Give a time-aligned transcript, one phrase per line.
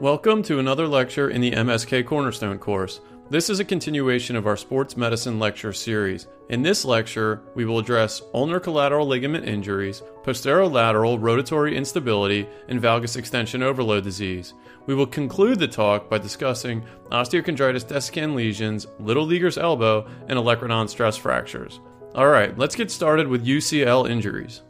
[0.00, 3.00] Welcome to another lecture in the MSK Cornerstone course.
[3.30, 6.26] This is a continuation of our sports medicine lecture series.
[6.48, 13.16] In this lecture, we will address ulnar collateral ligament injuries, posterolateral rotatory instability, and valgus
[13.16, 14.54] extension overload disease.
[14.86, 20.88] We will conclude the talk by discussing osteochondritis dissecans lesions, little leaguer's elbow, and olecranon
[20.88, 21.78] stress fractures.
[22.16, 24.62] All right, let's get started with UCL injuries.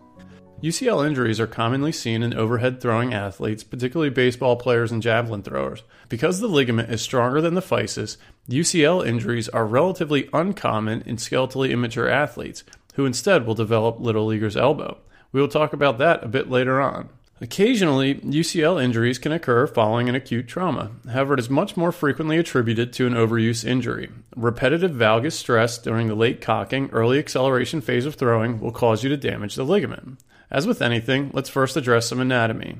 [0.62, 5.82] UCL injuries are commonly seen in overhead throwing athletes, particularly baseball players and javelin throwers.
[6.08, 8.16] Because the ligament is stronger than the physis,
[8.48, 14.56] UCL injuries are relatively uncommon in skeletally immature athletes, who instead will develop little leaguer's
[14.56, 14.96] elbow.
[15.32, 17.10] We will talk about that a bit later on.
[17.40, 20.92] Occasionally, UCL injuries can occur following an acute trauma.
[21.10, 24.10] However, it is much more frequently attributed to an overuse injury.
[24.36, 29.10] Repetitive valgus stress during the late cocking, early acceleration phase of throwing will cause you
[29.10, 30.20] to damage the ligament.
[30.54, 32.76] As with anything, let's first address some anatomy.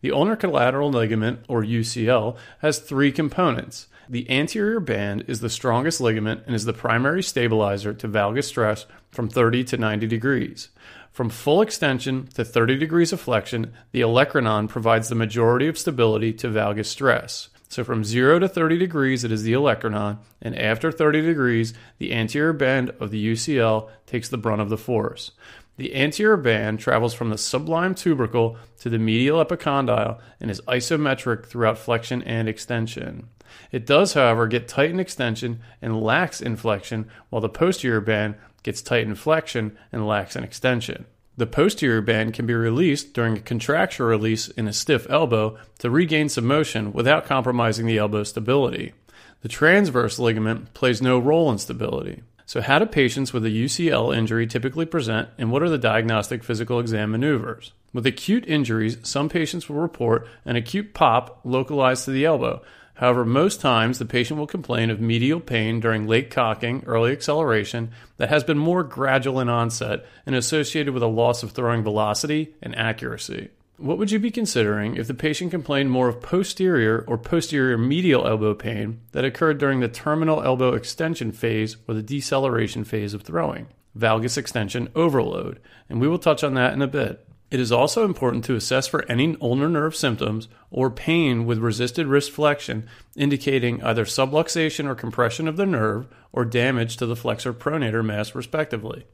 [0.00, 3.88] The ulnar collateral ligament, or UCL, has three components.
[4.08, 8.86] The anterior band is the strongest ligament and is the primary stabilizer to valgus stress
[9.10, 10.68] from 30 to 90 degrees.
[11.10, 16.32] From full extension to 30 degrees of flexion, the olecranon provides the majority of stability
[16.34, 17.48] to valgus stress.
[17.68, 22.12] So from 0 to 30 degrees, it is the olecranon, and after 30 degrees, the
[22.12, 25.32] anterior band of the UCL takes the brunt of the force.
[25.76, 31.46] The anterior band travels from the sublime tubercle to the medial epicondyle and is isometric
[31.46, 33.28] throughout flexion and extension.
[33.70, 38.36] It does, however, get tight in extension and lax in flexion, while the posterior band
[38.62, 41.06] gets tight in flexion and lax in extension.
[41.36, 45.90] The posterior band can be released during a contracture release in a stiff elbow to
[45.90, 48.94] regain some motion without compromising the elbow stability.
[49.42, 52.22] The transverse ligament plays no role in stability.
[52.48, 56.44] So, how do patients with a UCL injury typically present, and what are the diagnostic
[56.44, 57.72] physical exam maneuvers?
[57.92, 62.62] With acute injuries, some patients will report an acute pop localized to the elbow.
[62.94, 67.90] However, most times the patient will complain of medial pain during late cocking, early acceleration
[68.16, 72.54] that has been more gradual in onset and associated with a loss of throwing velocity
[72.62, 73.50] and accuracy.
[73.78, 78.26] What would you be considering if the patient complained more of posterior or posterior medial
[78.26, 83.20] elbow pain that occurred during the terminal elbow extension phase or the deceleration phase of
[83.20, 83.66] throwing?
[83.94, 85.60] Valgus extension overload,
[85.90, 87.28] and we will touch on that in a bit.
[87.50, 92.06] It is also important to assess for any ulnar nerve symptoms or pain with resisted
[92.06, 97.52] wrist flexion, indicating either subluxation or compression of the nerve or damage to the flexor
[97.52, 99.04] pronator mass, respectively.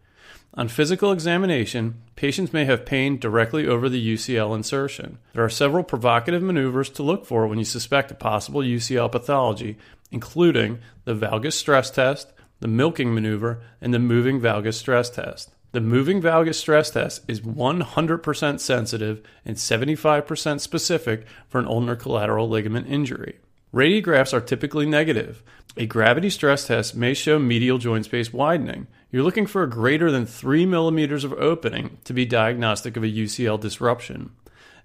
[0.54, 5.18] On physical examination, patients may have pain directly over the UCL insertion.
[5.32, 9.78] There are several provocative maneuvers to look for when you suspect a possible UCL pathology,
[10.10, 15.50] including the valgus stress test, the milking maneuver, and the moving valgus stress test.
[15.72, 22.46] The moving valgus stress test is 100% sensitive and 75% specific for an ulnar collateral
[22.46, 23.38] ligament injury.
[23.72, 25.42] Radiographs are typically negative.
[25.78, 28.86] A gravity stress test may show medial joint space widening.
[29.10, 33.08] You're looking for a greater than 3 millimeters of opening to be diagnostic of a
[33.08, 34.32] UCL disruption.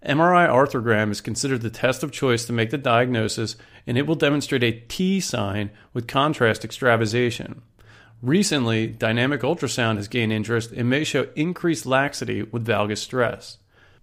[0.05, 4.15] MRI arthrogram is considered the test of choice to make the diagnosis, and it will
[4.15, 7.63] demonstrate a T sign with contrast extravasation.
[8.21, 13.57] Recently, dynamic ultrasound has gained interest and may show increased laxity with valgus stress.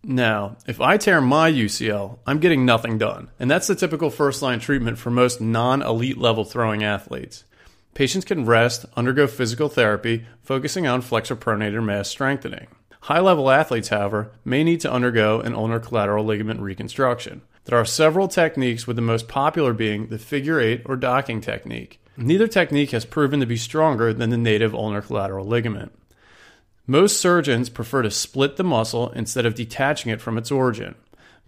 [0.06, 3.31] Now, if I tear my UCL, I'm getting nothing done.
[3.38, 7.44] And that's the typical first line treatment for most non elite level throwing athletes.
[7.94, 12.66] Patients can rest, undergo physical therapy, focusing on flexor pronator mass strengthening.
[13.03, 17.42] High level athletes, however, may need to undergo an ulnar collateral ligament reconstruction.
[17.65, 21.98] There are several techniques, with the most popular being the figure eight or docking technique.
[22.16, 25.92] Neither technique has proven to be stronger than the native ulnar collateral ligament.
[26.87, 30.95] Most surgeons prefer to split the muscle instead of detaching it from its origin.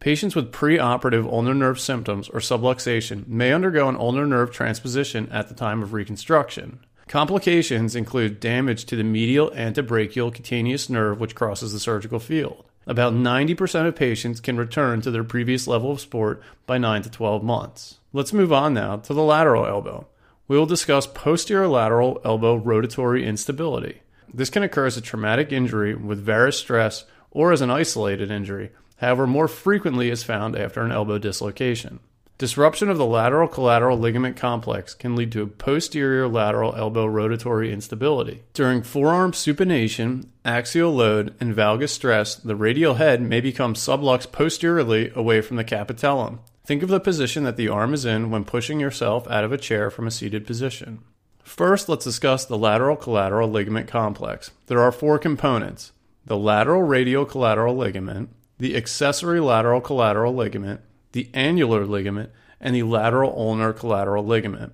[0.01, 5.49] Patients with preoperative ulnar nerve symptoms or subluxation may undergo an ulnar nerve transposition at
[5.49, 6.81] the time of reconstruction.
[7.07, 12.65] Complications include damage to the medial antebrachial cutaneous nerve, which crosses the surgical field.
[12.87, 17.11] About 90% of patients can return to their previous level of sport by 9 to
[17.11, 17.99] 12 months.
[18.15, 20.07] Let's move on now to the lateral elbow.
[20.49, 24.01] We will discuss posterior lateral elbow rotatory instability.
[24.33, 28.71] This can occur as a traumatic injury with varus stress or as an isolated injury,
[28.97, 32.01] however, more frequently is found after an elbow dislocation.
[32.39, 38.43] Disruption of the lateral collateral ligament complex can lead to posterior lateral elbow rotatory instability.
[38.53, 45.13] During forearm supination, axial load, and valgus stress, the radial head may become sublux posteriorly
[45.15, 46.41] away from the capitellum.
[46.67, 49.59] Think of the position that the arm is in when pushing yourself out of a
[49.59, 51.05] chair from a seated position.
[51.47, 54.51] First, let's discuss the lateral collateral ligament complex.
[54.67, 55.93] There are four components
[56.25, 60.81] the lateral radial collateral ligament, the accessory lateral collateral ligament,
[61.13, 64.73] the annular ligament, and the lateral ulnar collateral ligament.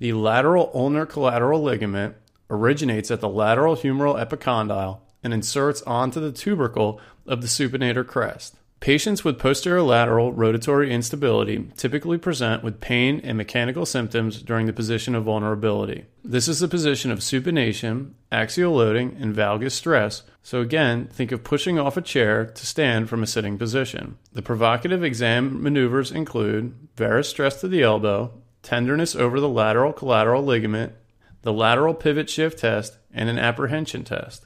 [0.00, 2.16] The lateral ulnar collateral ligament
[2.50, 8.56] originates at the lateral humeral epicondyle and inserts onto the tubercle of the supinator crest.
[8.82, 15.14] Patients with posterolateral rotatory instability typically present with pain and mechanical symptoms during the position
[15.14, 16.06] of vulnerability.
[16.24, 21.44] This is the position of supination, axial loading, and valgus stress, so again, think of
[21.44, 24.18] pushing off a chair to stand from a sitting position.
[24.32, 28.32] The provocative exam maneuvers include varus stress to the elbow,
[28.64, 30.94] tenderness over the lateral collateral ligament,
[31.42, 34.44] the lateral pivot shift test, and an apprehension test.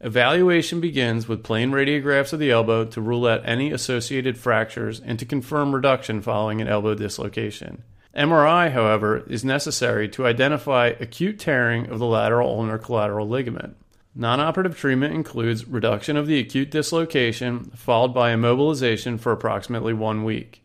[0.00, 5.18] Evaluation begins with plain radiographs of the elbow to rule out any associated fractures and
[5.18, 7.82] to confirm reduction following an elbow dislocation.
[8.14, 13.76] MRI, however, is necessary to identify acute tearing of the lateral ulnar collateral ligament.
[14.14, 20.62] Non-operative treatment includes reduction of the acute dislocation followed by immobilization for approximately one week.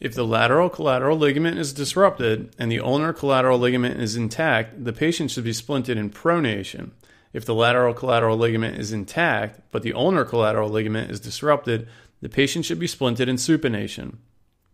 [0.00, 4.92] If the lateral collateral ligament is disrupted and the ulnar collateral ligament is intact, the
[4.92, 6.90] patient should be splinted in pronation.
[7.36, 11.86] If the lateral collateral ligament is intact, but the ulnar collateral ligament is disrupted,
[12.22, 14.16] the patient should be splinted in supination.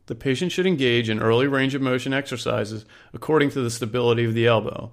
[0.07, 4.35] The patient should engage in early range of motion exercises according to the stability of
[4.35, 4.93] the elbow.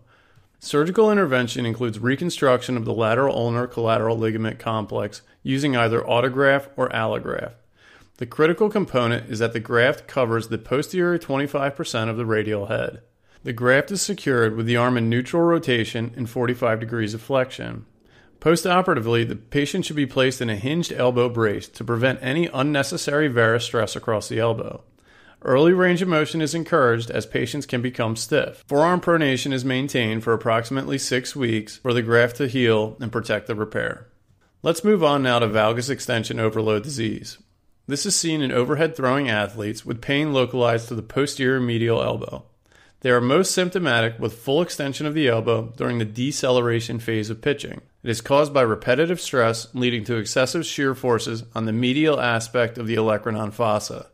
[0.57, 6.89] Surgical intervention includes reconstruction of the lateral ulnar collateral ligament complex using either autograft or
[6.89, 7.53] allograft.
[8.17, 13.01] The critical component is that the graft covers the posterior 25% of the radial head.
[13.43, 17.85] The graft is secured with the arm in neutral rotation and 45 degrees of flexion.
[18.41, 23.27] Postoperatively, the patient should be placed in a hinged elbow brace to prevent any unnecessary
[23.27, 24.83] varus stress across the elbow.
[25.41, 28.65] Early range of motion is encouraged as patients can become stiff.
[28.67, 33.47] Forearm pronation is maintained for approximately six weeks for the graft to heal and protect
[33.47, 34.07] the repair.
[34.63, 37.37] Let's move on now to valgus extension overload disease.
[37.87, 42.45] This is seen in overhead throwing athletes with pain localized to the posterior medial elbow.
[43.01, 47.41] They are most symptomatic with full extension of the elbow during the deceleration phase of
[47.41, 47.81] pitching.
[48.03, 52.77] It is caused by repetitive stress leading to excessive shear forces on the medial aspect
[52.77, 54.07] of the olecranon fossa.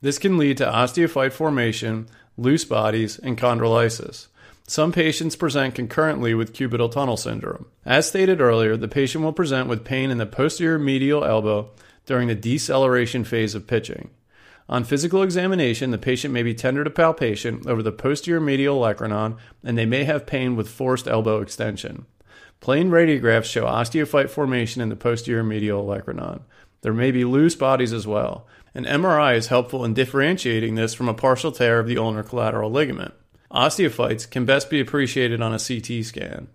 [0.00, 2.08] This can lead to osteophyte formation,
[2.38, 4.28] loose bodies, and chondrolysis.
[4.66, 7.66] Some patients present concurrently with cubital tunnel syndrome.
[7.84, 11.70] As stated earlier, the patient will present with pain in the posterior medial elbow
[12.06, 14.10] during the deceleration phase of pitching.
[14.72, 19.36] On physical examination, the patient may be tender to palpation over the posterior medial olecranon,
[19.62, 22.06] and they may have pain with forced elbow extension.
[22.60, 26.40] Plain radiographs show osteophyte formation in the posterior medial olecranon.
[26.80, 28.46] There may be loose bodies as well.
[28.74, 32.70] An MRI is helpful in differentiating this from a partial tear of the ulnar collateral
[32.70, 33.12] ligament.
[33.50, 36.48] Osteophytes can best be appreciated on a CT scan.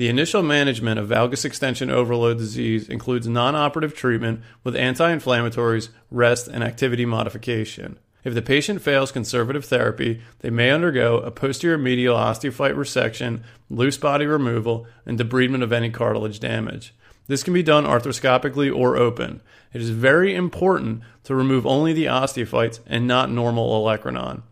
[0.00, 5.90] The initial management of valgus extension overload disease includes non operative treatment with anti inflammatories,
[6.10, 7.98] rest, and activity modification.
[8.24, 13.98] If the patient fails conservative therapy, they may undergo a posterior medial osteophyte resection, loose
[13.98, 16.94] body removal, and debridement of any cartilage damage.
[17.26, 19.42] This can be done arthroscopically or open.
[19.74, 24.44] It is very important to remove only the osteophytes and not normal olecranon.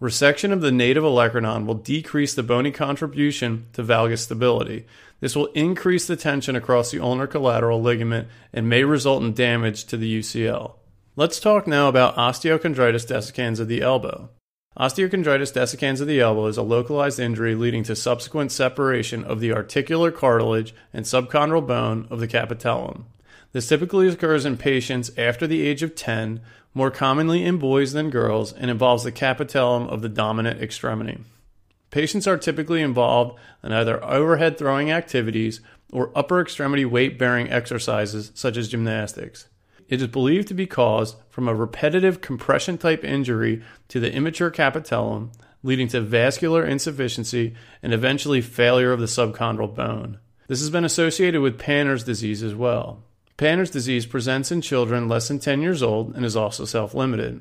[0.00, 4.86] Resection of the native olecranon will decrease the bony contribution to valgus stability.
[5.20, 9.84] This will increase the tension across the ulnar collateral ligament and may result in damage
[9.86, 10.74] to the UCL.
[11.16, 14.30] Let's talk now about osteochondritis dissecans of the elbow.
[14.76, 19.52] Osteochondritis dissecans of the elbow is a localized injury leading to subsequent separation of the
[19.52, 23.06] articular cartilage and subchondral bone of the capitellum.
[23.54, 26.42] This typically occurs in patients after the age of 10
[26.74, 31.18] more commonly in boys than girls, and involves the capitellum of the dominant extremity.
[31.90, 35.60] Patients are typically involved in either overhead throwing activities
[35.92, 39.46] or upper extremity weight bearing exercises such as gymnastics.
[39.88, 44.50] It is believed to be caused from a repetitive compression type injury to the immature
[44.50, 45.30] capitellum,
[45.62, 50.18] leading to vascular insufficiency and eventually failure of the subchondral bone.
[50.48, 53.04] This has been associated with Panner's disease as well.
[53.36, 57.40] Panner's disease presents in children less than 10 years old and is also self limited.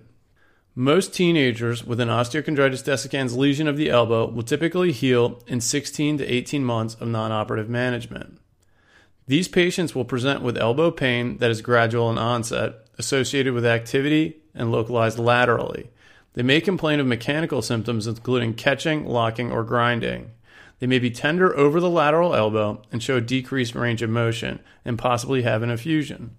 [0.75, 6.17] Most teenagers with an osteochondritis dissecans lesion of the elbow will typically heal in 16
[6.17, 8.39] to 18 months of non operative management.
[9.27, 14.37] These patients will present with elbow pain that is gradual in onset, associated with activity
[14.55, 15.91] and localized laterally.
[16.33, 20.31] They may complain of mechanical symptoms, including catching, locking, or grinding.
[20.83, 24.99] They may be tender over the lateral elbow and show decreased range of motion and
[24.99, 26.35] possibly have an effusion.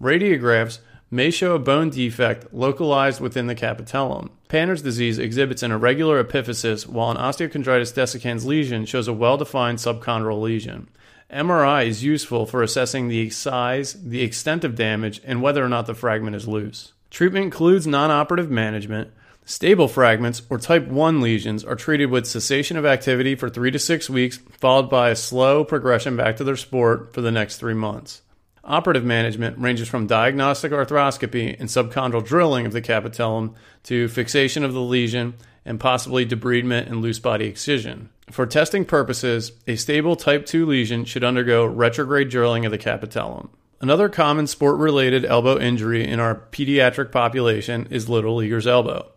[0.00, 0.78] Radiographs
[1.10, 4.30] may show a bone defect localized within the capitellum.
[4.46, 9.78] Panner's disease exhibits an irregular epiphysis, while an osteochondritis dissecans lesion shows a well defined
[9.78, 10.88] subchondral lesion.
[11.28, 15.86] MRI is useful for assessing the size, the extent of damage, and whether or not
[15.86, 16.92] the fragment is loose.
[17.10, 19.10] Treatment includes non operative management.
[19.50, 23.80] Stable fragments or type 1 lesions are treated with cessation of activity for 3 to
[23.80, 27.74] 6 weeks, followed by a slow progression back to their sport for the next 3
[27.74, 28.22] months.
[28.62, 34.72] Operative management ranges from diagnostic arthroscopy and subchondral drilling of the capitellum to fixation of
[34.72, 38.08] the lesion and possibly debridement and loose body excision.
[38.30, 43.50] For testing purposes, a stable type 2 lesion should undergo retrograde drilling of the capitellum.
[43.80, 49.10] Another common sport related elbow injury in our pediatric population is little leaguer's elbow.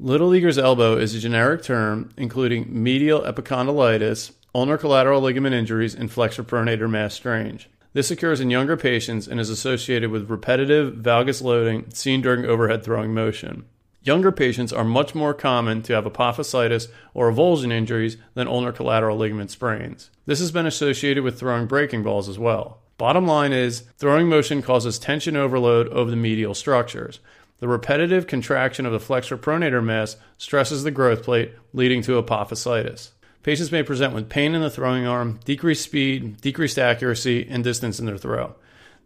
[0.00, 6.10] Little leaguer's elbow is a generic term including medial epicondylitis, ulnar collateral ligament injuries, and
[6.10, 7.60] flexor pronator mass strain.
[7.92, 12.82] This occurs in younger patients and is associated with repetitive valgus loading seen during overhead
[12.82, 13.66] throwing motion.
[14.02, 19.16] Younger patients are much more common to have apophysitis or avulsion injuries than ulnar collateral
[19.16, 20.10] ligament sprains.
[20.26, 22.80] This has been associated with throwing breaking balls as well.
[22.98, 27.20] Bottom line is, throwing motion causes tension overload over the medial structures.
[27.60, 33.10] The repetitive contraction of the flexor pronator mass stresses the growth plate, leading to apophysitis.
[33.42, 38.00] Patients may present with pain in the throwing arm, decreased speed, decreased accuracy, and distance
[38.00, 38.54] in their throw.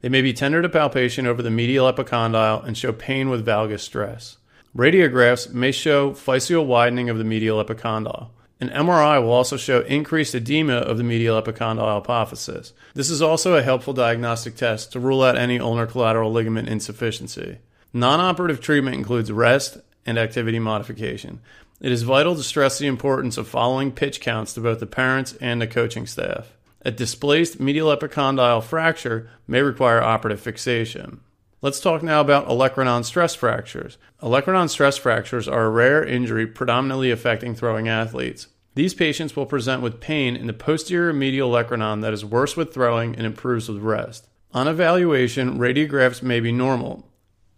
[0.00, 3.80] They may be tender to palpation over the medial epicondyle and show pain with valgus
[3.80, 4.36] stress.
[4.76, 8.28] Radiographs may show physeal widening of the medial epicondyle.
[8.60, 12.72] An MRI will also show increased edema of the medial epicondyle apophysis.
[12.94, 17.58] This is also a helpful diagnostic test to rule out any ulnar collateral ligament insufficiency.
[17.92, 21.40] Non operative treatment includes rest and activity modification.
[21.80, 25.35] It is vital to stress the importance of following pitch counts to both the parents
[25.40, 26.52] and the coaching staff.
[26.83, 31.21] A displaced medial epicondyle fracture may require operative fixation.
[31.61, 33.99] Let's talk now about olecranon stress fractures.
[34.23, 38.47] Olecranon stress fractures are a rare injury predominantly affecting throwing athletes.
[38.75, 42.73] These patients will present with pain in the posterior medial olecranon that is worse with
[42.73, 44.28] throwing and improves with rest.
[44.52, 47.07] On evaluation, radiographs may be normal.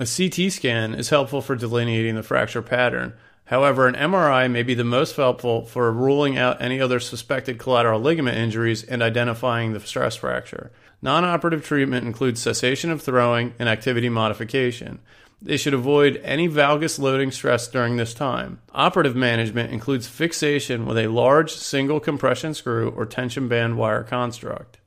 [0.00, 3.12] A CT scan is helpful for delineating the fracture pattern,
[3.50, 8.00] However, an MRI may be the most helpful for ruling out any other suspected collateral
[8.00, 10.70] ligament injuries and identifying the stress fracture.
[11.02, 15.00] Non operative treatment includes cessation of throwing and activity modification.
[15.42, 18.60] They should avoid any valgus loading stress during this time.
[18.72, 24.78] Operative management includes fixation with a large single compression screw or tension band wire construct.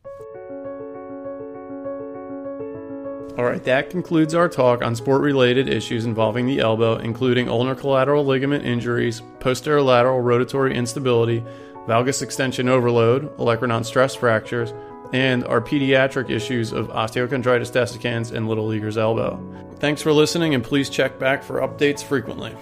[3.36, 7.74] All right, that concludes our talk on sport related issues involving the elbow, including ulnar
[7.74, 11.44] collateral ligament injuries, posterolateral rotatory instability,
[11.88, 14.72] valgus extension overload, olecranon stress fractures,
[15.14, 19.40] and our pediatric issues of osteochondritis dissecans and little leaguer's elbow.
[19.80, 22.56] Thanks for listening, and please check back for updates frequently.